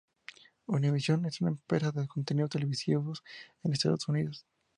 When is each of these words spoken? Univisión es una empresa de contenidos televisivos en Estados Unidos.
Univisión 0.65 1.27
es 1.27 1.41
una 1.41 1.51
empresa 1.51 1.91
de 1.91 2.07
contenidos 2.07 2.49
televisivos 2.49 3.23
en 3.61 3.73
Estados 3.73 4.07
Unidos. 4.07 4.47